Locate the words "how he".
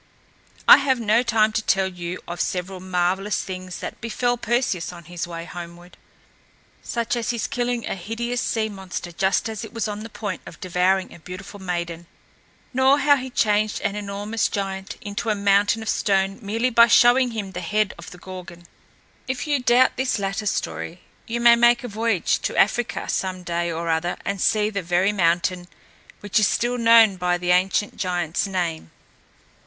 12.97-13.29